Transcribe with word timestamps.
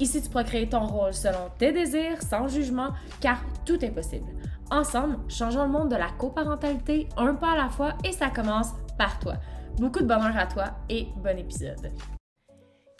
Ici, 0.00 0.22
tu 0.22 0.28
pourras 0.28 0.44
créer 0.44 0.68
ton 0.68 0.86
rôle 0.86 1.12
selon 1.12 1.50
tes 1.58 1.72
désirs, 1.72 2.22
sans 2.22 2.46
jugement, 2.46 2.90
car 3.20 3.40
tout 3.66 3.84
est 3.84 3.90
possible. 3.90 4.32
Ensemble, 4.70 5.18
changeons 5.28 5.64
le 5.64 5.70
monde 5.70 5.90
de 5.90 5.96
la 5.96 6.10
coparentalité 6.10 7.08
un 7.16 7.34
pas 7.34 7.52
à 7.52 7.56
la 7.56 7.68
fois 7.68 7.94
et 8.04 8.12
ça 8.12 8.30
commence 8.30 8.68
par 8.96 9.18
toi. 9.18 9.34
Beaucoup 9.78 10.00
de 10.00 10.06
bonheur 10.06 10.36
à 10.36 10.46
toi 10.46 10.66
et 10.88 11.08
bon 11.16 11.36
épisode. 11.36 11.90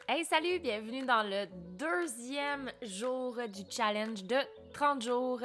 Hey, 0.09 0.25
salut, 0.25 0.59
bienvenue 0.59 1.05
dans 1.05 1.23
le 1.23 1.47
deuxième 1.79 2.73
jour 2.83 3.37
du 3.53 3.63
challenge 3.71 4.25
de 4.25 4.37
30 4.73 5.03
jours. 5.03 5.41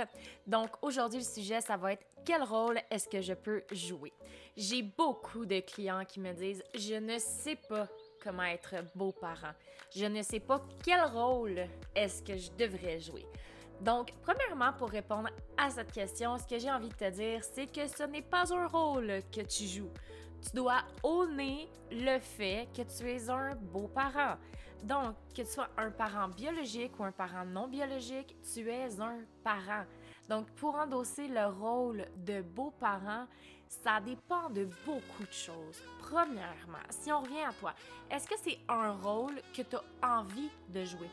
Donc 0.47 0.69
aujourd'hui, 0.81 1.19
le 1.19 1.25
sujet, 1.25 1.61
ça 1.61 1.77
va 1.77 1.93
être 1.93 2.05
quel 2.25 2.41
rôle 2.41 2.79
est-ce 2.89 3.07
que 3.07 3.21
je 3.21 3.33
peux 3.33 3.61
jouer? 3.71 4.13
J'ai 4.57 4.81
beaucoup 4.81 5.45
de 5.45 5.59
clients 5.59 6.05
qui 6.07 6.19
me 6.19 6.31
disent, 6.33 6.63
je 6.73 6.95
ne 6.95 7.19
sais 7.19 7.57
pas 7.67 7.87
comment 8.23 8.43
être 8.43 8.75
beau-parent. 8.95 9.53
Je 9.95 10.05
ne 10.05 10.21
sais 10.21 10.39
pas 10.39 10.61
quel 10.83 11.01
rôle 11.05 11.67
est-ce 11.95 12.23
que 12.23 12.37
je 12.37 12.49
devrais 12.51 12.99
jouer. 12.99 13.25
Donc, 13.81 14.13
premièrement, 14.21 14.71
pour 14.73 14.89
répondre 14.89 15.29
à 15.57 15.69
cette 15.69 15.91
question, 15.91 16.37
ce 16.37 16.47
que 16.47 16.57
j'ai 16.57 16.71
envie 16.71 16.89
de 16.89 16.95
te 16.95 17.09
dire, 17.09 17.43
c'est 17.43 17.67
que 17.67 17.87
ce 17.87 18.03
n'est 18.03 18.21
pas 18.21 18.53
un 18.53 18.67
rôle 18.67 19.21
que 19.31 19.41
tu 19.41 19.65
joues. 19.65 19.91
Tu 20.41 20.55
dois 20.55 20.81
honner 21.03 21.69
le 21.91 22.19
fait 22.19 22.67
que 22.75 22.81
tu 22.81 23.09
es 23.09 23.29
un 23.29 23.55
beau-parent. 23.55 24.37
Donc, 24.83 25.15
que 25.35 25.41
tu 25.41 25.47
sois 25.47 25.69
un 25.77 25.91
parent 25.91 26.27
biologique 26.29 26.99
ou 26.99 27.03
un 27.03 27.11
parent 27.11 27.45
non 27.45 27.67
biologique, 27.67 28.35
tu 28.53 28.69
es 28.69 28.99
un 28.99 29.19
parent. 29.43 29.85
Donc, 30.29 30.49
pour 30.51 30.75
endosser 30.75 31.27
le 31.27 31.47
rôle 31.47 32.05
de 32.17 32.41
beau-parent, 32.41 33.27
ça 33.81 33.99
dépend 33.99 34.49
de 34.49 34.65
beaucoup 34.85 35.23
de 35.23 35.31
choses. 35.31 35.81
Premièrement, 35.99 36.83
si 36.89 37.11
on 37.11 37.21
revient 37.21 37.43
à 37.43 37.53
toi, 37.53 37.73
est-ce 38.09 38.27
que 38.27 38.35
c'est 38.41 38.59
un 38.69 38.91
rôle 38.91 39.41
que 39.55 39.61
tu 39.61 39.75
as 39.75 40.19
envie 40.19 40.49
de 40.69 40.83
jouer? 40.83 41.09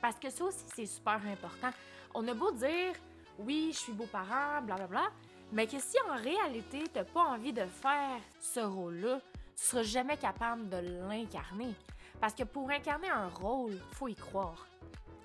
Parce 0.00 0.16
que 0.16 0.30
ça 0.30 0.44
aussi, 0.44 0.64
c'est 0.74 0.86
super 0.86 1.20
important. 1.26 1.70
On 2.14 2.26
a 2.26 2.34
beau 2.34 2.50
dire, 2.52 2.94
oui, 3.38 3.70
je 3.72 3.78
suis 3.78 3.92
beau-parent, 3.92 4.62
blablabla, 4.62 5.10
mais 5.52 5.66
que 5.66 5.78
si 5.78 5.96
en 6.08 6.16
réalité, 6.16 6.84
tu 6.84 6.98
n'as 6.98 7.04
pas 7.04 7.22
envie 7.22 7.52
de 7.52 7.64
faire 7.66 8.20
ce 8.40 8.60
rôle-là, 8.60 9.20
tu 9.56 9.64
seras 9.64 9.82
jamais 9.82 10.16
capable 10.16 10.68
de 10.68 10.78
l'incarner. 11.08 11.74
Parce 12.20 12.34
que 12.34 12.44
pour 12.44 12.70
incarner 12.70 13.08
un 13.08 13.28
rôle, 13.28 13.78
faut 13.92 14.08
y 14.08 14.14
croire. 14.14 14.66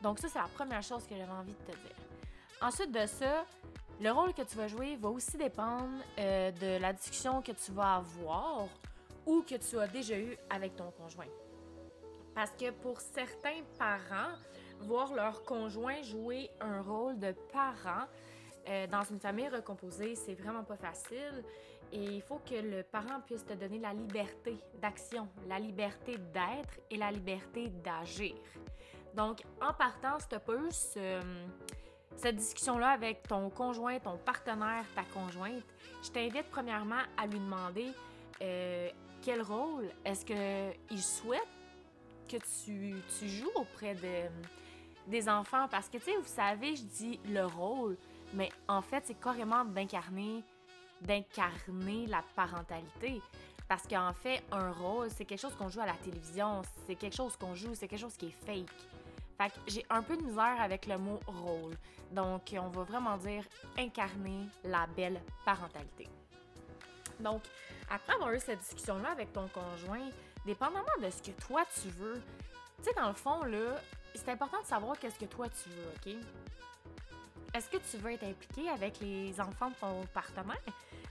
Donc 0.02 0.20
ça, 0.20 0.28
c'est 0.30 0.40
la 0.40 0.48
première 0.48 0.84
chose 0.84 1.06
que 1.08 1.16
j'avais 1.16 1.32
envie 1.32 1.54
de 1.54 1.72
te 1.72 1.78
dire. 1.78 1.96
Ensuite 2.62 2.92
de 2.92 3.06
ça, 3.06 3.46
le 4.02 4.12
rôle 4.12 4.34
que 4.34 4.42
tu 4.42 4.56
vas 4.58 4.68
jouer 4.68 4.98
va 4.98 5.10
aussi 5.10 5.38
dépendre 5.38 6.04
euh, 6.20 6.52
de 6.52 6.82
la 6.82 6.94
discussion 6.94 7.42
que 7.42 7.52
tu 7.52 7.72
vas 7.72 7.96
avoir 7.96 8.68
ou 9.26 9.42
que 9.42 9.56
tu 9.56 9.80
as 9.80 9.88
déjà 9.88 10.18
eu 10.18 10.38
avec 10.50 10.76
ton 10.76 10.92
conjoint. 10.92 11.28
Parce 12.34 12.52
que 12.52 12.72
pour 12.72 13.00
certains 13.00 13.62
parents, 13.80 14.36
voir 14.82 15.14
leur 15.14 15.44
conjoint 15.44 16.02
jouer 16.02 16.50
un 16.60 16.82
rôle 16.82 17.18
de 17.18 17.34
parent 17.54 18.06
euh, 18.68 18.88
dans 18.88 19.04
une 19.04 19.20
famille 19.20 19.48
recomposée, 19.48 20.16
c'est 20.16 20.34
vraiment 20.34 20.64
pas 20.64 20.76
facile. 20.76 21.44
Et 21.94 22.04
il 22.04 22.22
faut 22.22 22.40
que 22.40 22.56
le 22.56 22.84
parent 22.84 23.22
puisse 23.26 23.46
te 23.46 23.54
donner 23.54 23.80
la 23.80 23.94
liberté 23.94 24.58
d'action, 24.82 25.30
la 25.48 25.60
liberté 25.60 26.18
d'être 26.18 26.80
et 26.90 26.98
la 26.98 27.12
liberté 27.12 27.70
d'agir. 27.70 28.36
Donc, 29.14 29.44
en 29.62 29.74
partant, 29.74 30.20
si 30.20 30.28
tu 30.28 30.40
pas 30.40 30.54
cette 32.18 32.36
discussion-là 32.36 32.90
avec 32.90 33.24
ton 33.28 33.50
conjoint, 33.50 34.00
ton 34.00 34.18
partenaire, 34.18 34.86
ta 34.96 35.04
conjointe, 35.04 35.64
je 36.04 36.10
t'invite 36.10 36.50
premièrement 36.50 37.02
à 37.18 37.28
lui 37.28 37.40
demander 37.40 37.92
euh, 38.42 38.90
quel 39.22 39.42
rôle 39.42 39.90
est-ce 40.04 40.26
qu'il 40.26 41.02
souhaite 41.02 41.48
que 42.28 42.38
tu, 42.38 42.96
tu, 43.20 43.30
joues 43.30 43.52
auprès 43.56 43.96
de, 43.96 44.30
des 45.08 45.30
enfants? 45.30 45.68
Parce 45.70 45.90
que, 45.90 45.98
tu 45.98 46.06
sais, 46.06 46.18
vous 46.18 46.24
savez, 46.26 46.76
je 46.76 46.84
dis 46.84 47.20
le 47.26 47.46
rôle, 47.46 47.98
mais 48.34 48.50
en 48.68 48.82
fait, 48.82 49.04
c'est 49.06 49.20
carrément 49.20 49.64
d'incarner 49.66 50.44
d'incarner 51.02 52.08
la 52.08 52.24
parentalité. 52.36 53.22
Parce 53.68 53.88
qu'en 53.88 54.14
fait, 54.14 54.44
un 54.52 54.72
rôle, 54.72 55.10
c'est 55.10 55.26
quelque 55.26 55.42
chose 55.42 55.56
qu'on 55.56 55.70
joue 55.70 55.82
à 55.82 55.86
la 55.86 55.94
télévision, 55.94 56.62
c'est 56.86 56.96
quelque 56.96 57.16
chose 57.16 57.36
qu'on 57.36 57.56
joue, 57.56 57.74
c'est 57.74 57.88
quelque 57.88 58.02
chose 58.02 58.16
qui 58.16 58.28
est 58.28 58.46
fake. 58.46 58.70
Fait 59.38 59.50
que 59.50 59.60
j'ai 59.68 59.86
un 59.90 60.02
peu 60.02 60.16
de 60.16 60.24
misère 60.24 60.62
avec 60.62 60.86
le 60.86 60.98
mot 60.98 61.20
rôle. 61.28 61.76
Donc, 62.12 62.54
on 62.58 62.70
va 62.70 62.84
vraiment 62.84 63.18
dire 63.18 63.44
incarner 63.78 64.48
la 64.64 64.88
belle 64.88 65.22
parentalité. 65.44 66.08
Donc, 67.20 67.42
après 67.90 68.14
avoir 68.14 68.32
eu 68.34 68.40
cette 68.40 68.60
discussion-là 68.60 69.12
avec 69.12 69.34
ton 69.34 69.48
conjoint, 69.48 70.10
dépendamment 70.46 70.86
de 71.02 71.10
ce 71.10 71.22
que 71.22 71.32
toi 71.32 71.64
tu 71.82 71.90
veux, 71.90 72.22
tu 72.78 72.84
sais, 72.84 72.94
dans 72.94 73.08
le 73.08 73.14
fond, 73.14 73.44
là, 73.44 73.80
c'est 74.14 74.30
important 74.30 74.62
de 74.62 74.68
savoir 74.68 74.98
qu'est-ce 75.00 75.20
que 75.20 75.26
toi 75.26 75.48
tu 75.50 75.70
veux, 75.70 75.88
OK? 75.96 76.26
Est-ce 77.54 77.70
que 77.70 77.78
tu 77.78 77.98
veux 77.98 78.12
être 78.12 78.24
impliqué 78.24 78.70
avec 78.70 79.00
les 79.00 79.40
enfants 79.40 79.70
de 79.70 79.76
ton 79.76 80.06
partenaire 80.14 80.60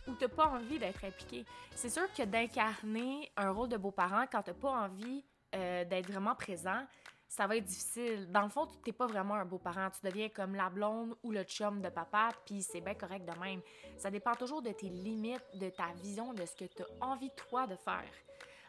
ou 0.06 0.12
t'as 0.12 0.28
pas 0.28 0.46
envie 0.46 0.78
d'être 0.78 1.02
impliqué? 1.04 1.44
C'est 1.74 1.88
sûr 1.88 2.12
que 2.12 2.22
d'incarner 2.22 3.32
un 3.36 3.50
rôle 3.50 3.70
de 3.70 3.78
beau-parent 3.78 4.26
quand 4.30 4.42
t'as 4.42 4.52
pas 4.52 4.70
envie 4.70 5.24
euh, 5.54 5.84
d'être 5.84 6.06
vraiment 6.06 6.34
présent, 6.34 6.84
ça 7.34 7.48
va 7.48 7.56
être 7.56 7.64
difficile. 7.64 8.30
Dans 8.30 8.42
le 8.42 8.48
fond, 8.48 8.66
tu 8.66 8.78
n'es 8.86 8.92
pas 8.92 9.06
vraiment 9.06 9.34
un 9.34 9.44
beau-parent. 9.44 9.88
Tu 9.90 10.06
deviens 10.06 10.28
comme 10.28 10.54
la 10.54 10.70
blonde 10.70 11.16
ou 11.22 11.32
le 11.32 11.42
chum 11.42 11.80
de 11.80 11.88
papa, 11.88 12.28
puis 12.46 12.62
c'est 12.62 12.80
bien 12.80 12.94
correct 12.94 13.24
de 13.24 13.38
même. 13.40 13.60
Ça 13.96 14.08
dépend 14.08 14.34
toujours 14.34 14.62
de 14.62 14.70
tes 14.70 14.88
limites, 14.88 15.44
de 15.54 15.68
ta 15.68 15.92
vision, 16.00 16.32
de 16.32 16.46
ce 16.46 16.54
que 16.54 16.64
tu 16.64 16.82
as 16.82 17.04
envie, 17.04 17.30
toi, 17.48 17.66
de 17.66 17.74
faire. 17.74 18.04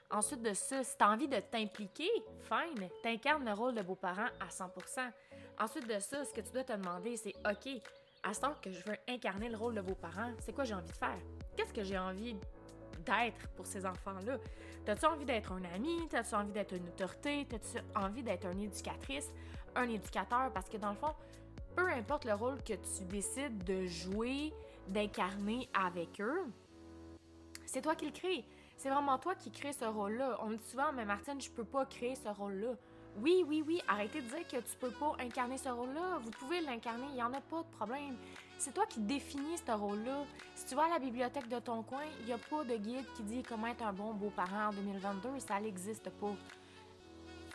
Ensuite 0.09 0.41
de 0.41 0.53
ça, 0.53 0.83
si 0.83 0.97
tu 0.97 1.03
as 1.03 1.09
envie 1.09 1.27
de 1.27 1.39
t'impliquer, 1.39 2.09
fine, 2.41 2.89
t'incarnes 3.03 3.45
le 3.45 3.53
rôle 3.53 3.75
de 3.75 3.83
beau-parent 3.83 4.29
à 4.39 4.47
100% 4.47 5.11
Ensuite 5.59 5.87
de 5.87 5.99
ça, 5.99 6.25
ce 6.25 6.33
que 6.33 6.41
tu 6.41 6.51
dois 6.51 6.63
te 6.63 6.73
demander, 6.73 7.15
c'est 7.17 7.33
OK, 7.47 7.81
à 8.23 8.33
ce 8.33 8.41
temps 8.41 8.55
que 8.61 8.71
je 8.71 8.83
veux 8.83 8.97
incarner 9.07 9.47
le 9.47 9.57
rôle 9.57 9.75
de 9.75 9.81
beau-parent, 9.81 10.31
c'est 10.39 10.53
quoi 10.53 10.63
j'ai 10.63 10.73
envie 10.73 10.91
de 10.91 10.97
faire? 10.97 11.19
Qu'est-ce 11.55 11.73
que 11.73 11.83
j'ai 11.83 11.97
envie 11.97 12.35
d'être 13.05 13.47
pour 13.55 13.65
ces 13.65 13.85
enfants-là? 13.85 14.37
T'as-tu 14.85 15.05
envie 15.05 15.25
d'être 15.25 15.51
un 15.51 15.63
ami? 15.73 16.07
T'as-tu 16.09 16.35
envie 16.35 16.51
d'être 16.51 16.73
une 16.73 16.87
autorité? 16.87 17.45
T'as-tu 17.49 17.79
envie 17.95 18.23
d'être 18.23 18.47
une 18.51 18.61
éducatrice? 18.61 19.31
Un 19.75 19.89
éducateur? 19.89 20.51
Parce 20.53 20.69
que 20.69 20.77
dans 20.77 20.89
le 20.89 20.95
fond, 20.95 21.13
peu 21.75 21.87
importe 21.89 22.25
le 22.25 22.33
rôle 22.33 22.61
que 22.63 22.73
tu 22.73 23.05
décides 23.05 23.63
de 23.63 23.85
jouer, 23.85 24.53
d'incarner 24.87 25.69
avec 25.73 26.21
eux, 26.21 26.45
c'est 27.65 27.81
toi 27.81 27.95
qui 27.95 28.05
le 28.05 28.11
crée. 28.11 28.45
C'est 28.77 28.89
vraiment 28.89 29.17
toi 29.17 29.35
qui 29.35 29.51
crée 29.51 29.73
ce 29.73 29.85
rôle-là. 29.85 30.37
On 30.41 30.47
me 30.47 30.57
dit 30.57 30.63
souvent, 30.65 30.91
mais 30.93 31.05
Martine, 31.05 31.39
je 31.39 31.49
peux 31.49 31.63
pas 31.63 31.85
créer 31.85 32.15
ce 32.15 32.29
rôle-là. 32.29 32.73
Oui, 33.17 33.45
oui, 33.47 33.63
oui, 33.65 33.81
arrêtez 33.87 34.21
de 34.21 34.27
dire 34.27 34.47
que 34.47 34.57
tu 34.57 34.77
peux 34.79 34.91
pas 34.91 35.15
incarner 35.19 35.57
ce 35.57 35.69
rôle-là. 35.69 36.19
Vous 36.21 36.31
pouvez 36.31 36.59
l'incarner, 36.61 37.05
il 37.09 37.15
n'y 37.15 37.23
en 37.23 37.33
a 37.33 37.39
pas 37.41 37.63
de 37.63 37.75
problème. 37.75 38.17
C'est 38.57 38.73
toi 38.73 38.85
qui 38.85 38.99
définis 38.99 39.57
ce 39.57 39.71
rôle-là. 39.71 40.23
Si 40.55 40.65
tu 40.65 40.75
vas 40.75 40.85
à 40.85 40.89
la 40.89 40.99
bibliothèque 40.99 41.47
de 41.49 41.59
ton 41.59 41.83
coin, 41.83 42.03
il 42.21 42.25
n'y 42.25 42.33
a 42.33 42.37
pas 42.37 42.63
de 42.63 42.75
guide 42.75 43.05
qui 43.15 43.23
dit 43.23 43.43
comment 43.43 43.67
être 43.67 43.83
un 43.83 43.93
bon 43.93 44.13
beau-parent 44.13 44.69
en 44.69 44.73
2022. 44.73 45.39
Ça 45.39 45.59
n'existe 45.59 46.09
pas. 46.09 46.33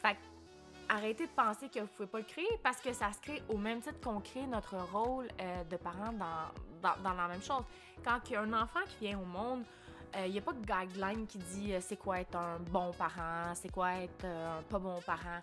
Fait 0.02 0.16
arrêtez 0.90 1.26
de 1.26 1.32
penser 1.32 1.68
que 1.68 1.78
vous 1.80 1.86
pouvez 1.86 2.08
pas 2.08 2.18
le 2.18 2.24
créer 2.24 2.58
parce 2.62 2.80
que 2.80 2.92
ça 2.92 3.12
se 3.12 3.20
crée 3.20 3.42
au 3.48 3.56
même 3.56 3.80
titre 3.80 4.00
qu'on 4.00 4.20
crée 4.20 4.46
notre 4.46 4.76
rôle 4.76 5.28
euh, 5.40 5.64
de 5.64 5.76
parent 5.76 6.12
dans, 6.12 6.92
dans, 7.02 7.14
la 7.14 7.28
même 7.28 7.42
chose. 7.42 7.62
Quand 8.04 8.18
il 8.26 8.32
y 8.32 8.36
a 8.36 8.42
un 8.42 8.52
enfant 8.52 8.80
qui 8.88 9.06
vient 9.06 9.18
au 9.18 9.24
monde, 9.24 9.62
il 10.14 10.20
euh, 10.20 10.28
n'y 10.28 10.38
a 10.38 10.42
pas 10.42 10.52
de 10.52 10.66
guideline 10.66 11.26
qui 11.26 11.38
dit 11.38 11.74
euh, 11.74 11.78
c'est 11.80 11.96
quoi 11.96 12.20
être 12.20 12.36
un 12.36 12.58
bon 12.58 12.92
parent, 12.92 13.54
c'est 13.54 13.70
quoi 13.70 13.92
être 13.94 14.24
un 14.24 14.62
pas 14.68 14.78
bon 14.80 15.00
parent. 15.06 15.40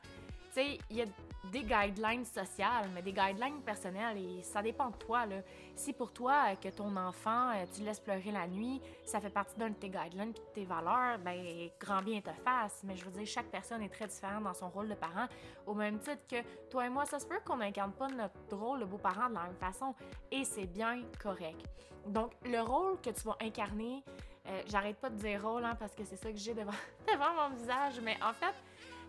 Il 0.61 0.97
y 0.97 1.01
a 1.01 1.05
des 1.51 1.63
guidelines 1.63 2.25
sociales, 2.25 2.89
mais 2.93 3.01
des 3.01 3.13
guidelines 3.13 3.61
personnelles 3.61 4.17
et 4.17 4.43
ça 4.43 4.61
dépend 4.61 4.89
de 4.89 4.95
toi. 4.95 5.25
Là. 5.25 5.37
Si 5.75 5.93
pour 5.93 6.11
toi, 6.11 6.51
euh, 6.51 6.55
que 6.55 6.69
ton 6.69 6.95
enfant, 6.95 7.51
euh, 7.51 7.65
tu 7.73 7.83
laisses 7.83 7.99
pleurer 7.99 8.31
la 8.31 8.47
nuit, 8.47 8.81
ça 9.05 9.19
fait 9.19 9.29
partie 9.29 9.57
d'un 9.57 9.69
de 9.69 9.75
tes 9.75 9.89
guidelines 9.89 10.33
de 10.33 10.39
tes 10.53 10.65
valeurs, 10.65 11.19
ben 11.19 11.69
grand 11.79 12.01
bien 12.01 12.21
te 12.21 12.31
fasse. 12.43 12.81
Mais 12.83 12.95
je 12.95 13.05
veux 13.05 13.11
dire, 13.11 13.25
chaque 13.25 13.47
personne 13.47 13.81
est 13.81 13.89
très 13.89 14.07
différente 14.07 14.43
dans 14.43 14.53
son 14.53 14.69
rôle 14.69 14.89
de 14.89 14.95
parent. 14.95 15.27
Au 15.65 15.73
même 15.73 15.99
titre 15.99 16.25
que 16.29 16.37
toi 16.69 16.85
et 16.85 16.89
moi, 16.89 17.05
ça 17.05 17.19
se 17.19 17.25
peut 17.25 17.39
qu'on 17.45 17.57
n'incarne 17.57 17.93
pas 17.93 18.07
notre 18.07 18.55
rôle 18.55 18.79
de 18.79 18.85
beau-parent 18.85 19.29
de 19.29 19.35
la 19.35 19.43
même 19.43 19.55
façon 19.59 19.93
et 20.31 20.43
c'est 20.43 20.67
bien 20.67 21.01
correct. 21.21 21.65
Donc, 22.07 22.31
le 22.45 22.61
rôle 22.61 22.99
que 23.01 23.09
tu 23.09 23.21
vas 23.23 23.37
incarner, 23.41 24.03
euh, 24.47 24.61
j'arrête 24.67 24.97
pas 24.97 25.09
de 25.09 25.15
dire 25.15 25.43
rôle 25.43 25.65
hein, 25.65 25.75
parce 25.77 25.93
que 25.93 26.03
c'est 26.05 26.15
ça 26.15 26.31
que 26.31 26.37
j'ai 26.37 26.53
devant, 26.53 26.71
devant 27.07 27.33
mon 27.33 27.55
visage, 27.55 27.99
mais 28.01 28.17
en 28.23 28.33
fait, 28.33 28.55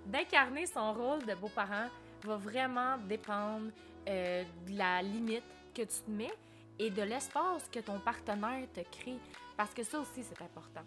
d'incarner 0.06 0.66
son 0.66 0.92
rôle 0.92 1.24
de 1.24 1.34
beau-parent, 1.34 1.88
va 2.24 2.36
vraiment 2.36 2.98
dépendre 2.98 3.70
euh, 4.08 4.44
de 4.66 4.76
la 4.76 5.02
limite 5.02 5.44
que 5.74 5.82
tu 5.82 6.00
te 6.04 6.10
mets 6.10 6.34
et 6.78 6.90
de 6.90 7.02
l'espace 7.02 7.68
que 7.70 7.80
ton 7.80 7.98
partenaire 7.98 8.66
te 8.72 8.80
crée. 8.80 9.18
Parce 9.56 9.74
que 9.74 9.82
ça 9.82 9.98
aussi, 9.98 10.22
c'est 10.22 10.42
important. 10.42 10.82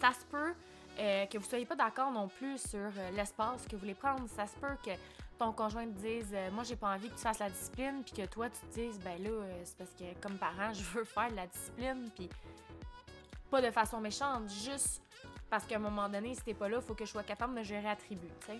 Ça 0.00 0.12
se 0.12 0.24
peut 0.26 0.54
euh, 0.98 1.26
que 1.26 1.38
vous 1.38 1.48
soyez 1.48 1.64
pas 1.64 1.76
d'accord 1.76 2.10
non 2.10 2.28
plus 2.28 2.58
sur 2.58 2.78
euh, 2.78 3.10
l'espace 3.16 3.64
que 3.66 3.72
vous 3.72 3.80
voulez 3.80 3.94
prendre. 3.94 4.28
Ça 4.28 4.46
se 4.46 4.56
peut 4.56 4.76
que 4.84 4.90
ton 5.38 5.52
conjoint 5.52 5.86
te 5.86 5.98
dise 5.98 6.28
euh, 6.34 6.50
Moi, 6.50 6.64
j'ai 6.64 6.76
pas 6.76 6.94
envie 6.94 7.08
que 7.08 7.14
tu 7.14 7.22
fasses 7.22 7.38
la 7.38 7.48
discipline, 7.48 8.02
puis 8.04 8.12
que 8.22 8.26
toi, 8.28 8.50
tu 8.50 8.60
te 8.60 8.74
dises 8.74 8.98
Ben 9.00 9.22
là, 9.22 9.30
c'est 9.64 9.76
parce 9.78 9.92
que 9.92 10.04
comme 10.20 10.36
parent, 10.36 10.72
je 10.74 10.82
veux 10.82 11.04
faire 11.04 11.30
de 11.30 11.36
la 11.36 11.46
discipline, 11.46 12.10
puis 12.14 12.28
pas 13.50 13.62
de 13.62 13.70
façon 13.70 14.00
méchante, 14.00 14.50
juste 14.50 15.02
parce 15.50 15.64
qu'à 15.66 15.76
un 15.76 15.80
moment 15.80 16.08
donné, 16.08 16.34
si 16.34 16.42
t'es 16.42 16.54
pas 16.54 16.68
là, 16.68 16.78
il 16.80 16.82
faut 16.82 16.94
que 16.94 17.04
je 17.04 17.10
sois 17.10 17.24
capable 17.24 17.58
de 17.58 17.62
gérer 17.62 17.88
attributs, 17.88 18.28
tu. 18.46 18.52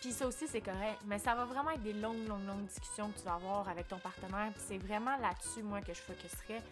Puis 0.00 0.12
ça 0.12 0.26
aussi, 0.26 0.46
c'est 0.48 0.62
correct. 0.62 0.98
Mais 1.04 1.18
ça 1.18 1.34
va 1.34 1.44
vraiment 1.44 1.70
être 1.70 1.82
des 1.82 1.92
longues, 1.92 2.26
longues, 2.26 2.46
longues 2.46 2.66
discussions 2.66 3.10
que 3.10 3.18
tu 3.18 3.24
vas 3.24 3.34
avoir 3.34 3.68
avec 3.68 3.88
ton 3.88 3.98
partenaire. 3.98 4.50
Puis 4.54 4.62
c'est 4.66 4.78
vraiment 4.78 5.16
là-dessus, 5.18 5.62
moi, 5.62 5.82
que 5.82 5.92
je 5.92 6.00
focuserais. 6.00 6.62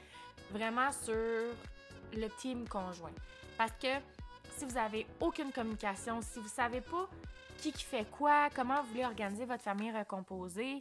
Vraiment 0.51 0.91
sur 0.93 1.15
le 1.15 2.29
team 2.39 2.67
conjoint. 2.67 3.13
Parce 3.59 3.73
que 3.73 3.99
si 4.57 4.65
vous 4.65 4.79
avez 4.79 5.07
aucune 5.21 5.53
communication, 5.53 6.23
si 6.23 6.39
vous 6.39 6.49
savez 6.49 6.81
pas 6.81 7.09
qui 7.59 7.73
qui 7.73 7.85
fait 7.85 8.07
quoi, 8.11 8.49
comment 8.55 8.81
vous 8.83 8.89
voulez 8.89 9.05
organiser 9.05 9.45
votre 9.45 9.63
famille 9.63 9.91
recomposée, 9.91 10.79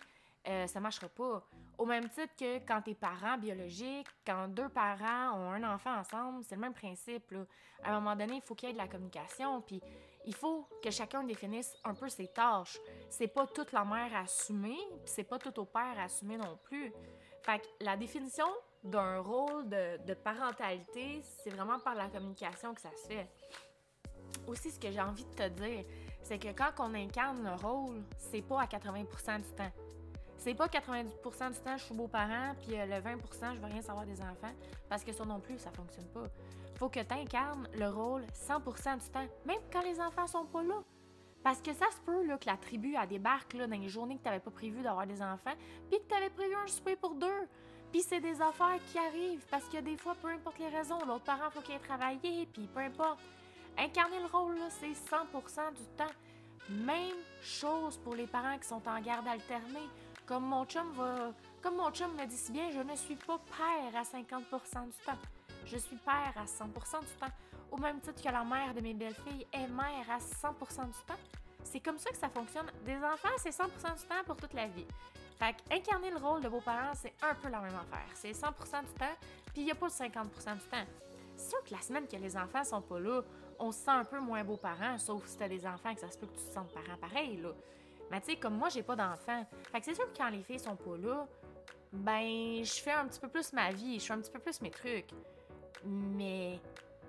euh, 0.48 0.68
ça 0.68 0.80
marchera 0.80 1.10
pas. 1.10 1.44
Au 1.78 1.86
même 1.86 2.10
titre 2.10 2.36
que 2.36 2.58
quand 2.66 2.82
tes 2.82 2.96
parents 2.96 3.38
biologiques, 3.38 4.08
quand 4.26 4.48
deux 4.48 4.70
parents 4.70 5.38
ont 5.38 5.52
un 5.52 5.76
enfant 5.76 5.96
ensemble, 6.00 6.44
c'est 6.44 6.56
le 6.56 6.62
même 6.62 6.74
principe. 6.74 7.32
À 7.84 7.92
un 7.92 8.00
moment 8.00 8.16
donné, 8.16 8.38
il 8.38 8.42
faut 8.42 8.56
qu'il 8.56 8.70
y 8.70 8.72
ait 8.72 8.74
de 8.74 8.80
la 8.80 8.88
communication, 8.88 9.62
puis 9.62 9.80
il 10.26 10.34
faut 10.34 10.68
que 10.84 10.90
chacun 10.90 11.24
définisse 11.24 11.76
un 11.84 11.94
peu 11.94 12.10
ses 12.10 12.28
tâches. 12.28 12.80
C'est 13.10 13.28
pas 13.28 13.46
toute 13.46 13.72
la 13.74 13.86
mère 13.86 14.14
à 14.16 14.22
assumer, 14.22 14.78
puis 15.06 15.14
c'est 15.14 15.24
pas 15.24 15.38
tout 15.38 15.58
au 15.60 15.66
père 15.66 15.94
à 15.98 16.06
assumer 16.06 16.38
non 16.38 16.58
plus. 16.64 16.92
Fait 17.44 17.60
que 17.60 17.86
la 17.86 17.96
définition 17.96 18.48
d'un 18.84 19.20
rôle 19.20 19.70
de, 19.70 20.04
de 20.04 20.14
parentalité, 20.16 21.22
c'est 21.22 21.52
vraiment 21.52 21.80
par 21.80 21.94
la 21.94 22.08
communication 22.08 22.74
que 22.74 22.82
ça 22.82 22.90
se 22.96 23.08
fait. 23.08 23.30
Aussi, 24.48 24.72
ce 24.72 24.80
que 24.80 24.92
j'ai 24.92 25.02
envie 25.02 25.26
de 25.26 25.34
te 25.34 25.48
dire, 25.50 25.86
c'est 26.24 26.40
que 26.40 26.50
quand 26.50 26.72
on 26.80 26.94
incarne 26.96 27.44
le 27.44 27.56
rôle, 27.56 28.04
c'est 28.18 28.42
pas 28.42 28.62
à 28.62 28.66
80% 28.66 29.38
du 29.38 29.56
temps. 29.56 29.72
C'est 30.38 30.54
pas 30.54 30.68
90% 30.68 31.54
du 31.54 31.60
temps, 31.60 31.78
je 31.78 31.84
suis 31.84 31.96
beau-parent, 31.96 32.56
puis 32.62 32.80
euh, 32.80 32.86
le 32.86 32.96
20% 32.96 33.56
je 33.56 33.60
veux 33.60 33.66
rien 33.66 33.82
savoir 33.82 34.06
des 34.06 34.22
enfants, 34.22 34.54
parce 34.88 35.04
que 35.04 35.12
ça 35.12 35.26
non 35.26 35.40
plus, 35.40 35.58
ça 35.60 35.72
fonctionne 35.72 36.08
pas. 36.08 36.26
Faut 36.76 36.90
que 36.90 37.00
tu 37.00 37.14
incarnes 37.14 37.68
le 37.76 37.90
rôle 37.90 38.24
100% 38.34 39.00
du 39.00 39.10
temps, 39.10 39.28
même 39.46 39.60
quand 39.72 39.82
les 39.82 40.00
enfants 40.00 40.28
sont 40.28 40.46
pas 40.46 40.62
là. 40.64 40.82
Parce 41.44 41.62
que 41.62 41.74
ça 41.74 41.86
se 41.92 42.02
peut 42.02 42.26
là, 42.26 42.38
que 42.38 42.46
la 42.46 42.58
tribu 42.58 42.96
a 42.96 43.08
débarque 43.08 43.54
là, 43.54 43.68
dans 43.68 43.80
les 43.80 43.90
journées 43.90 44.18
que 44.18 44.24
tu 44.24 44.28
n'avais 44.28 44.40
pas 44.40 44.52
prévu 44.52 44.82
d'avoir 44.82 45.08
des 45.08 45.22
enfants, 45.22 45.56
puis 45.90 46.00
que 46.00 46.08
tu 46.08 46.16
avais 46.16 46.30
prévu 46.30 46.54
un 46.56 46.68
souper 46.68 46.96
pour 46.96 47.16
deux. 47.16 47.48
Puis 47.92 48.02
c'est 48.02 48.20
des 48.20 48.42
affaires 48.42 48.80
qui 48.92 48.98
arrivent, 48.98 49.46
parce 49.50 49.66
que 49.66 49.78
des 49.78 49.98
fois, 49.98 50.16
peu 50.22 50.28
importe 50.28 50.60
les 50.60 50.68
raisons, 50.68 51.00
l'autre 51.06 51.24
parent, 51.24 51.50
faut 51.52 51.62
qu'il 51.62 51.76
ait 51.76 51.80
travaillé, 51.80 52.48
puis 52.52 52.68
peu 52.68 52.80
importe. 52.80 53.20
Incarner 53.78 54.20
le 54.20 54.26
rôle, 54.26 54.58
c'est 54.70 54.92
100% 54.92 55.74
du 55.74 55.86
temps. 55.96 56.14
Même 56.70 57.16
chose 57.42 57.98
pour 57.98 58.16
les 58.16 58.28
parents 58.28 58.58
qui 58.58 58.68
sont 58.68 58.82
en 58.88 59.00
garde 59.00 59.28
alternée. 59.28 59.88
Comme 60.28 60.46
mon 60.46 60.66
chum 60.66 60.92
me 60.94 62.26
dit 62.26 62.38
si 62.38 62.52
bien, 62.52 62.70
je 62.70 62.82
ne 62.82 62.96
suis 62.98 63.16
pas 63.16 63.40
père 63.40 63.96
à 64.00 64.04
50% 64.04 64.86
du 64.86 64.98
temps. 65.06 65.18
Je 65.66 65.78
suis 65.78 65.96
père 65.96 66.34
à 66.36 66.46
100% 66.46 67.00
du 67.00 67.08
temps. 67.20 67.34
Au 67.72 67.78
même 67.78 68.02
titre 68.02 68.22
que 68.22 68.30
la 68.30 68.44
mère 68.44 68.74
de 68.74 68.82
mes 68.82 68.94
belles-filles 68.94 69.48
est 69.54 69.68
mère 69.68 70.06
à 70.10 70.18
100% 70.18 70.86
du 70.86 71.06
temps. 71.06 71.22
C'est 71.64 71.80
comme 71.80 71.98
ça 71.98 72.10
que 72.12 72.18
ça 72.18 72.30
fonctionne. 72.30 72.68
Des 72.86 72.98
enfants, 72.98 73.36
c'est 73.38 73.52
100% 73.52 73.66
du 73.68 74.04
temps 74.06 74.24
pour 74.26 74.36
toute 74.36 74.54
la 74.54 74.68
vie. 74.68 74.86
Fait 75.40 75.56
incarner 75.72 76.10
le 76.10 76.18
rôle 76.18 76.42
de 76.42 76.50
beaux-parents, 76.50 76.94
c'est 76.96 77.14
un 77.22 77.34
peu 77.36 77.48
la 77.50 77.62
même 77.62 77.76
affaire. 77.76 78.10
C'est 78.14 78.32
100% 78.32 78.50
du 78.82 78.94
temps, 78.94 79.16
puis 79.54 79.62
il 79.62 79.66
n'y 79.66 79.72
a 79.72 79.76
pas 79.76 79.88
le 79.88 79.92
50% 79.92 80.56
du 80.56 80.64
temps. 80.70 80.86
C'est 81.36 81.50
sûr 81.50 81.64
que 81.64 81.72
la 81.72 81.82
semaine 81.82 82.08
que 82.08 82.18
les 82.18 82.36
enfants 82.36 82.64
sont 82.64 82.82
pas 82.82 83.00
là, 83.00 83.22
on 83.60 83.72
se 83.72 83.80
sent 83.80 83.92
un 83.92 84.06
peu 84.06 84.20
moins 84.20 84.44
beau-parent, 84.44 84.98
sauf 84.98 85.26
si 85.26 85.38
t'as 85.38 85.48
des 85.48 85.66
enfants 85.66 85.94
que 85.94 86.02
ça 86.02 86.10
se 86.10 86.18
peut 86.18 86.28
que 86.28 86.38
tu 86.38 86.46
te 86.46 86.54
sentes 86.54 86.74
parent 86.74 86.98
pareil, 87.00 87.38
là. 87.38 87.52
Mais 88.12 88.20
tu 88.22 88.32
sais, 88.32 88.36
comme 88.38 88.56
moi, 88.56 88.70
j'ai 88.70 88.84
pas 88.84 88.96
d'enfants. 88.96 89.46
Fait 89.72 89.80
que 89.80 89.86
c'est 89.86 89.96
sûr 89.96 90.12
que 90.12 90.18
quand 90.18 90.30
les 90.30 90.44
filles 90.44 90.60
sont 90.60 90.76
pas 90.76 90.98
là, 90.98 91.28
ben, 91.92 92.64
je 92.64 92.82
fais 92.82 92.92
un 92.92 93.06
petit 93.06 93.20
peu 93.20 93.28
plus 93.28 93.54
ma 93.54 93.72
vie, 93.72 94.00
je 94.00 94.06
fais 94.06 94.14
un 94.14 94.20
petit 94.20 94.32
peu 94.32 94.40
plus 94.40 94.62
mes 94.62 94.72
trucs. 94.72 95.10
Mais 95.84 96.60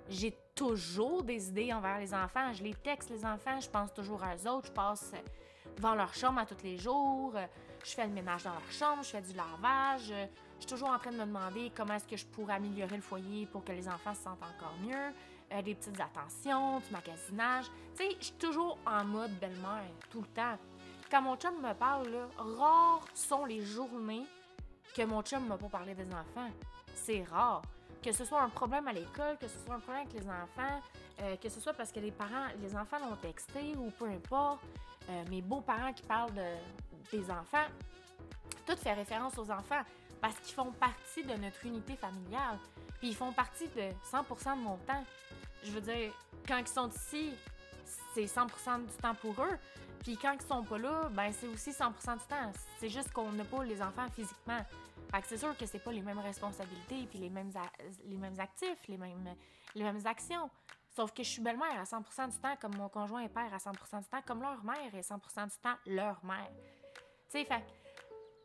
j'ai 0.08 0.36
toujours 0.54 1.22
des 1.22 1.48
idées 1.48 1.72
envers 1.72 1.98
les 1.98 2.14
enfants. 2.14 2.52
Je 2.52 2.62
les 2.62 2.74
texte, 2.74 3.10
les 3.10 3.24
enfants, 3.24 3.60
je 3.60 3.68
pense 3.68 3.92
toujours 3.92 4.22
à 4.22 4.36
eux 4.36 4.48
autres. 4.48 4.68
Je 4.68 4.72
passe 4.72 5.12
devant 5.76 5.94
leur 5.94 6.14
chambre 6.14 6.40
à 6.40 6.46
tous 6.46 6.62
les 6.62 6.76
jours. 6.76 7.34
Je 7.84 7.90
fais 7.90 8.06
le 8.06 8.12
ménage 8.12 8.42
dans 8.42 8.52
leur 8.52 8.72
chambre, 8.72 9.02
je 9.02 9.10
fais 9.10 9.22
du 9.22 9.34
lavage. 9.34 10.08
Je 10.08 10.66
suis 10.66 10.66
toujours 10.66 10.90
en 10.90 10.98
train 10.98 11.12
de 11.12 11.16
me 11.16 11.24
demander 11.24 11.70
comment 11.74 11.94
est-ce 11.94 12.08
que 12.08 12.16
je 12.16 12.26
pourrais 12.26 12.54
améliorer 12.54 12.96
le 12.96 13.02
foyer 13.02 13.46
pour 13.46 13.64
que 13.64 13.72
les 13.72 13.88
enfants 13.88 14.14
se 14.14 14.22
sentent 14.22 14.42
encore 14.42 14.74
mieux. 14.82 15.12
Euh, 15.52 15.62
des 15.62 15.74
petites 15.74 15.98
attentions, 15.98 16.80
du 16.80 16.90
magasinage. 16.90 17.66
Tu 17.96 18.04
sais, 18.04 18.16
je 18.18 18.24
suis 18.26 18.34
toujours 18.34 18.76
en 18.84 19.04
mode 19.04 19.30
belle-mère, 19.38 19.88
tout 20.10 20.20
le 20.20 20.26
temps. 20.26 20.58
Quand 21.10 21.22
mon 21.22 21.36
chum 21.36 21.60
me 21.62 21.72
parle, 21.72 22.08
là, 22.08 22.28
rares 22.36 23.06
sont 23.14 23.46
les 23.46 23.64
journées 23.64 24.26
que 24.94 25.02
mon 25.02 25.22
chum 25.22 25.46
m'a 25.46 25.56
pas 25.56 25.68
parlé 25.68 25.94
des 25.94 26.06
enfants. 26.12 26.50
C'est 26.94 27.22
rare. 27.24 27.62
Que 28.02 28.12
ce 28.12 28.24
soit 28.24 28.42
un 28.42 28.48
problème 28.50 28.86
à 28.88 28.92
l'école, 28.92 29.38
que 29.40 29.48
ce 29.48 29.58
soit 29.58 29.74
un 29.74 29.80
problème 29.80 30.06
avec 30.06 30.20
les 30.20 30.28
enfants, 30.28 30.80
euh, 31.22 31.36
que 31.36 31.48
ce 31.48 31.60
soit 31.60 31.72
parce 31.72 31.90
que 31.90 32.00
les 32.00 32.12
parents, 32.12 32.46
les 32.60 32.76
enfants 32.76 32.98
l'ont 32.98 33.16
texté 33.16 33.74
ou 33.76 33.90
peu 33.90 34.04
importe, 34.06 34.60
euh, 35.08 35.24
mes 35.30 35.40
beaux-parents 35.40 35.92
qui 35.92 36.02
parlent 36.02 36.34
de, 36.34 37.16
des 37.16 37.30
enfants, 37.30 37.66
tout 38.66 38.76
fait 38.76 38.92
référence 38.92 39.36
aux 39.38 39.50
enfants 39.50 39.82
parce 40.20 40.38
qu'ils 40.40 40.54
font 40.54 40.72
partie 40.72 41.24
de 41.24 41.34
notre 41.34 41.64
unité 41.64 41.96
familiale. 41.96 42.58
Puis 42.98 43.08
ils 43.08 43.16
font 43.16 43.32
partie 43.32 43.68
de 43.68 43.90
100% 44.12 44.56
de 44.56 44.62
mon 44.62 44.76
temps. 44.78 45.04
Je 45.64 45.70
veux 45.70 45.80
dire, 45.80 46.12
quand 46.46 46.58
ils 46.58 46.68
sont 46.68 46.88
ici, 46.90 47.32
c'est 48.26 48.40
100% 48.40 48.86
du 48.86 48.92
temps 48.94 49.14
pour 49.14 49.34
eux. 49.44 49.56
Puis 50.00 50.16
quand 50.16 50.32
ils 50.32 50.46
sont 50.46 50.64
pas 50.64 50.78
là, 50.78 51.08
ben 51.12 51.32
c'est 51.32 51.46
aussi 51.46 51.70
100% 51.70 52.18
du 52.18 52.24
temps. 52.24 52.52
C'est 52.78 52.88
juste 52.88 53.12
qu'on 53.12 53.30
n'a 53.32 53.44
pas 53.44 53.62
les 53.64 53.80
enfants 53.80 54.08
physiquement. 54.10 54.60
Fait 55.12 55.22
que 55.22 55.28
c'est 55.28 55.38
sûr 55.38 55.56
que 55.56 55.66
c'est 55.66 55.78
pas 55.78 55.92
les 55.92 56.02
mêmes 56.02 56.18
responsabilités, 56.18 57.06
puis 57.08 57.18
les 57.18 57.30
mêmes, 57.30 57.52
les 58.04 58.16
mêmes 58.16 58.38
actifs, 58.38 58.86
les 58.88 58.96
mêmes, 58.96 59.34
les 59.74 59.84
mêmes 59.84 60.00
actions. 60.04 60.50
Sauf 60.94 61.12
que 61.12 61.22
je 61.22 61.28
suis 61.28 61.42
belle-mère 61.42 61.78
à 61.78 61.84
100% 61.84 62.30
du 62.30 62.38
temps, 62.38 62.56
comme 62.60 62.76
mon 62.76 62.88
conjoint 62.88 63.20
est 63.20 63.28
père 63.28 63.52
à 63.54 63.58
100% 63.58 64.00
du 64.00 64.08
temps, 64.08 64.22
comme 64.26 64.42
leur 64.42 64.64
mère 64.64 64.94
est 64.94 65.08
100% 65.08 65.44
du 65.44 65.56
temps 65.62 65.76
leur 65.86 66.24
mère. 66.24 66.50
Tu 67.30 67.38
sais, 67.38 67.44
fait 67.44 67.62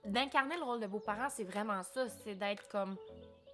d'incarner 0.05 0.57
le 0.57 0.63
rôle 0.63 0.81
de 0.81 0.87
beau-parent, 0.87 1.29
c'est 1.29 1.45
vraiment 1.45 1.81
ça. 1.83 2.07
C'est 2.09 2.35
d'être 2.35 2.67
comme 2.69 2.95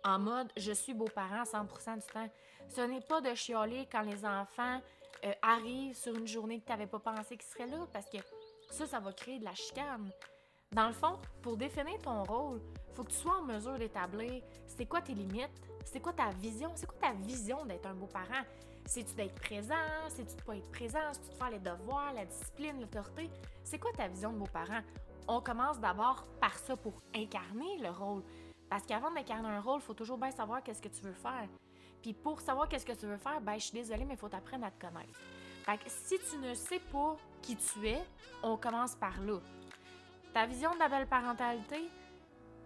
en 0.03 0.19
mode 0.19 0.51
je 0.57 0.71
suis 0.71 0.93
beau-parent 0.93 1.43
100% 1.43 1.95
du 1.95 2.07
temps. 2.13 2.29
Ce 2.67 2.81
n'est 2.81 3.01
pas 3.01 3.21
de 3.21 3.33
chialer 3.33 3.87
quand 3.91 4.01
les 4.01 4.25
enfants 4.25 4.81
euh, 5.25 5.33
arrivent 5.41 5.95
sur 5.95 6.15
une 6.15 6.27
journée 6.27 6.59
que 6.59 6.65
tu 6.65 6.71
n'avais 6.71 6.87
pas 6.87 6.99
pensé 6.99 7.37
qu'ils 7.37 7.49
seraient 7.49 7.67
là 7.67 7.85
parce 7.91 8.09
que 8.09 8.17
ça, 8.69 8.85
ça 8.85 8.99
va 8.99 9.11
créer 9.13 9.39
de 9.39 9.45
la 9.45 9.53
chicane. 9.55 10.11
Dans 10.71 10.87
le 10.87 10.93
fond, 10.93 11.19
pour 11.41 11.57
définir 11.57 11.97
ton 11.99 12.23
rôle, 12.23 12.61
faut 12.93 13.03
que 13.03 13.09
tu 13.09 13.17
sois 13.17 13.37
en 13.37 13.43
mesure 13.43 13.77
d'établir 13.77 14.43
c'est 14.67 14.85
quoi 14.85 15.01
tes 15.01 15.13
limites, 15.13 15.49
c'est 15.83 15.99
quoi 15.99 16.13
ta 16.13 16.29
vision, 16.29 16.71
c'est 16.75 16.85
quoi 16.85 16.99
ta 17.01 17.13
vision 17.13 17.65
d'être 17.65 17.87
un 17.87 17.95
beau-parent? 17.95 18.43
C'est-tu 18.85 19.15
d'être 19.15 19.35
présent, 19.35 19.73
c'est-tu 20.09 20.35
de 20.35 20.41
pas 20.41 20.55
être 20.55 20.71
présent, 20.71 20.99
c'est-tu 21.11 21.29
de 21.31 21.35
faire 21.35 21.49
les 21.49 21.59
devoirs, 21.59 22.13
la 22.13 22.25
discipline, 22.25 22.79
l'autorité? 22.79 23.29
C'est 23.63 23.79
quoi 23.79 23.91
ta 23.93 24.07
vision 24.07 24.31
de 24.31 24.37
beau-parent? 24.37 24.81
On 25.27 25.41
commence 25.41 25.79
d'abord 25.79 26.25
par 26.39 26.57
ça 26.57 26.75
pour 26.77 26.93
incarner 27.15 27.77
le 27.79 27.89
rôle. 27.89 28.23
Parce 28.69 28.85
qu'avant 28.85 29.11
d'incarner 29.11 29.49
un 29.49 29.61
rôle, 29.61 29.81
faut 29.81 29.93
toujours 29.95 30.17
bien 30.17 30.31
savoir 30.31 30.61
qu'est-ce 30.63 30.81
que 30.81 30.87
tu 30.87 31.01
veux 31.01 31.13
faire. 31.13 31.47
Puis 32.01 32.13
pour 32.13 32.39
savoir 32.41 32.67
qu'est-ce 32.69 32.85
que 32.85 32.93
tu 32.93 33.05
veux 33.05 33.17
faire, 33.17 33.41
ben 33.41 33.55
je 33.55 33.65
suis 33.65 33.73
désolée, 33.73 34.05
mais 34.05 34.13
il 34.13 34.19
faut 34.19 34.29
t'apprendre 34.29 34.65
à 34.65 34.71
te 34.71 34.79
connaître. 34.79 35.19
Fait 35.63 35.77
que 35.77 35.89
si 35.89 36.17
tu 36.29 36.37
ne 36.37 36.53
sais 36.53 36.79
pas 36.79 37.17
qui 37.41 37.55
tu 37.55 37.87
es, 37.87 38.01
on 38.41 38.57
commence 38.57 38.95
par 38.95 39.19
là. 39.21 39.39
Ta 40.33 40.45
vision 40.45 40.73
de 40.73 40.79
la 40.79 40.87
belle 40.87 41.07
parentalité, 41.07 41.89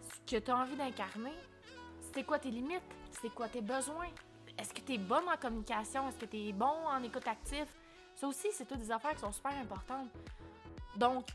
ce 0.01 0.31
que 0.31 0.39
tu 0.39 0.51
as 0.51 0.57
envie 0.57 0.75
d'incarner, 0.75 1.33
c'est 2.13 2.23
quoi 2.23 2.39
tes 2.39 2.51
limites? 2.51 2.81
C'est 3.21 3.33
quoi 3.33 3.47
tes 3.47 3.61
besoins? 3.61 4.09
Est-ce 4.57 4.73
que 4.73 4.81
tu 4.81 4.93
es 4.93 4.97
bonne 4.97 5.27
en 5.27 5.37
communication? 5.37 6.07
Est-ce 6.07 6.17
que 6.17 6.25
tu 6.25 6.37
es 6.37 6.53
bon 6.53 6.65
en 6.65 7.01
écoute 7.01 7.27
actif? 7.27 7.65
Ça 8.15 8.27
aussi, 8.27 8.49
c'est 8.51 8.65
toutes 8.65 8.79
des 8.79 8.91
affaires 8.91 9.13
qui 9.13 9.21
sont 9.21 9.31
super 9.31 9.53
importantes. 9.53 10.09
Donc, 10.95 11.25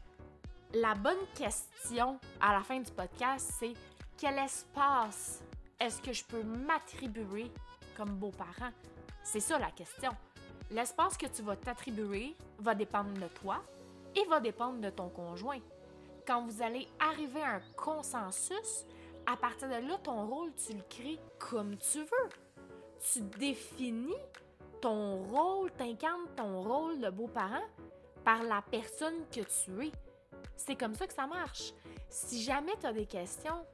la 0.73 0.95
bonne 0.95 1.26
question 1.35 2.21
à 2.40 2.52
la 2.52 2.62
fin 2.62 2.78
du 2.78 2.90
podcast, 2.93 3.52
c'est 3.59 3.75
quel 4.17 4.38
espace 4.38 5.43
est-ce 5.81 6.00
que 6.00 6.12
je 6.12 6.25
peux 6.25 6.43
m'attribuer 6.43 7.50
comme 7.99 8.14
beau-parent? 8.14 8.71
C'est 9.25 9.40
ça 9.40 9.59
la 9.59 9.73
question. 9.73 10.12
L'espace 10.71 11.17
que 11.17 11.26
tu 11.26 11.43
vas 11.43 11.57
t'attribuer 11.57 12.37
va 12.61 12.75
dépendre 12.75 13.12
de 13.12 13.26
toi 13.40 13.61
et 14.14 14.25
va 14.26 14.38
dépendre 14.38 14.81
de 14.81 14.90
ton 14.90 15.09
conjoint. 15.09 15.59
Quand 16.25 16.47
vous 16.47 16.62
allez 16.62 16.87
arriver 17.00 17.43
à 17.43 17.57
un 17.57 17.61
consensus, 17.76 18.87
à 19.26 19.37
partir 19.37 19.69
de 19.69 19.87
là, 19.87 19.99
ton 20.02 20.26
rôle, 20.26 20.52
tu 20.55 20.75
le 20.75 20.83
crées 20.88 21.19
comme 21.38 21.76
tu 21.76 21.99
veux. 21.99 22.28
Tu 23.12 23.21
définis 23.38 24.14
ton 24.81 25.23
rôle, 25.25 25.73
t'incarnes 25.73 26.28
ton 26.37 26.62
rôle 26.62 27.00
de 27.00 27.11
beau-parent 27.11 27.67
par 28.25 28.45
la 28.45 28.62
personne 28.62 29.26
que 29.33 29.40
tu 29.40 29.87
es. 29.87 29.93
C'est 30.57 30.76
comme 30.76 30.95
ça 30.95 31.07
que 31.07 31.14
ça 31.14 31.26
marche. 31.26 31.73
Si 32.09 32.43
jamais 32.43 32.76
tu 32.81 32.87
as 32.87 32.93
des 32.93 33.07
questions, 33.07 33.64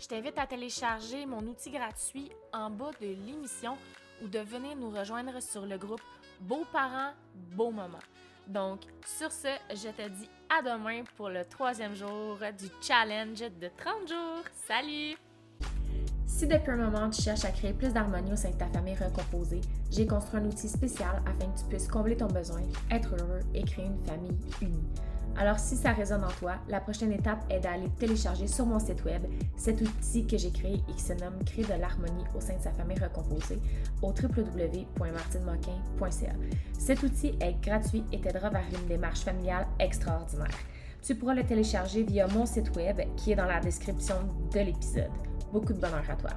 Je 0.00 0.06
t'invite 0.06 0.38
à 0.38 0.46
télécharger 0.46 1.24
mon 1.26 1.40
outil 1.40 1.70
gratuit 1.70 2.30
en 2.52 2.70
bas 2.70 2.90
de 3.00 3.06
l'émission 3.06 3.76
ou 4.22 4.28
de 4.28 4.40
venir 4.40 4.76
nous 4.76 4.90
rejoindre 4.90 5.40
sur 5.40 5.66
le 5.66 5.78
groupe 5.78 6.02
Beaux 6.40 6.66
parents, 6.72 7.12
beaux 7.34 7.70
moments. 7.70 7.98
Donc, 8.46 8.80
sur 9.06 9.30
ce, 9.30 9.48
je 9.70 9.88
te 9.88 10.08
dis 10.08 10.28
à 10.50 10.62
demain 10.62 11.04
pour 11.16 11.30
le 11.30 11.44
troisième 11.44 11.94
jour 11.94 12.38
du 12.58 12.66
challenge 12.82 13.38
de 13.38 13.70
30 13.76 14.08
jours. 14.08 14.44
Salut! 14.66 15.16
Si 16.26 16.48
depuis 16.48 16.72
un 16.72 16.76
moment 16.90 17.08
tu 17.08 17.22
cherches 17.22 17.44
à 17.44 17.52
créer 17.52 17.72
plus 17.72 17.92
d'harmonie 17.92 18.32
au 18.32 18.36
sein 18.36 18.50
de 18.50 18.56
ta 18.56 18.66
famille 18.66 18.96
recomposée, 18.96 19.60
j'ai 19.90 20.06
construit 20.06 20.40
un 20.40 20.44
outil 20.46 20.68
spécial 20.68 21.22
afin 21.24 21.50
que 21.50 21.58
tu 21.60 21.64
puisses 21.66 21.86
combler 21.86 22.16
ton 22.16 22.26
besoin, 22.26 22.62
être 22.90 23.14
heureux 23.14 23.40
et 23.54 23.62
créer 23.62 23.86
une 23.86 24.04
famille 24.04 24.36
unie. 24.60 24.84
Alors 25.36 25.58
si 25.58 25.74
ça 25.76 25.92
résonne 25.92 26.22
en 26.22 26.30
toi, 26.38 26.54
la 26.68 26.80
prochaine 26.80 27.10
étape 27.12 27.44
est 27.50 27.58
d'aller 27.60 27.88
télécharger 27.98 28.46
sur 28.46 28.66
mon 28.66 28.78
site 28.78 29.04
web 29.04 29.24
cet 29.56 29.80
outil 29.80 30.24
que 30.26 30.38
j'ai 30.38 30.52
créé 30.52 30.74
et 30.74 30.92
qui 30.92 31.02
se 31.02 31.12
nomme 31.12 31.42
Créer 31.44 31.64
de 31.64 31.72
l'harmonie 31.80 32.22
au 32.36 32.40
sein 32.40 32.56
de 32.56 32.62
sa 32.62 32.70
famille 32.70 32.98
recomposée 32.98 33.58
au 34.00 34.08
www.martinemoquin.ca. 34.08 36.32
Cet 36.78 37.02
outil 37.02 37.34
est 37.40 37.60
gratuit 37.60 38.04
et 38.12 38.20
t'aidera 38.20 38.50
vers 38.50 38.62
une 38.80 38.86
démarche 38.86 39.22
familiale 39.22 39.66
extraordinaire. 39.80 40.56
Tu 41.02 41.16
pourras 41.16 41.34
le 41.34 41.42
télécharger 41.44 42.04
via 42.04 42.28
mon 42.28 42.46
site 42.46 42.76
web 42.76 43.00
qui 43.16 43.32
est 43.32 43.36
dans 43.36 43.46
la 43.46 43.58
description 43.60 44.16
de 44.52 44.60
l'épisode. 44.60 45.10
Beaucoup 45.52 45.72
de 45.72 45.80
bonheur 45.80 46.04
à 46.08 46.14
toi. 46.16 46.30